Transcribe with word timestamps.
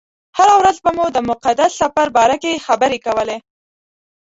هره 0.37 0.55
ورځ 0.61 0.77
به 0.83 0.91
مو 0.97 1.05
د 1.11 1.17
مقدس 1.29 1.71
سفر 1.81 2.07
باره 2.17 2.37
کې 2.43 2.63
خبرې 2.67 2.99
کولې. 3.05 3.37